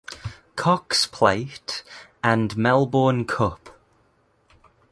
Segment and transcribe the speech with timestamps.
[0.55, 1.83] Cox Plate
[2.23, 3.69] and Melbourne Cup.